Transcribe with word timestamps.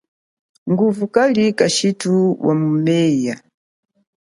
Nguvu 0.71 1.03
kashithu 1.57 2.13
wa 2.45 2.53
mumeya. 2.59 3.35